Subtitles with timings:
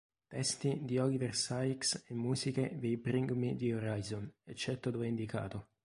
[0.27, 5.73] Testi di Oliver Sykes e musiche dei Bring Me the Horizon, eccetto dove indicato.